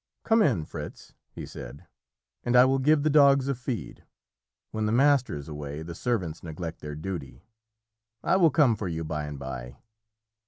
"Come 0.23 0.41
in, 0.41 0.65
Fritz," 0.65 1.13
he 1.29 1.45
said, 1.45 1.85
"and 2.43 2.55
I 2.55 2.65
will 2.65 2.79
give 2.79 3.03
the 3.03 3.09
dogs 3.11 3.47
a 3.47 3.53
feed. 3.53 4.03
When 4.71 4.87
the 4.87 4.91
master's 4.91 5.47
away 5.47 5.83
the 5.83 5.93
servants 5.93 6.41
neglect 6.41 6.79
their 6.81 6.95
duty; 6.95 7.43
I 8.23 8.37
will 8.37 8.49
come 8.49 8.75
for 8.75 8.87
you 8.87 9.03
by 9.03 9.25
and 9.25 9.37
by." 9.37 9.77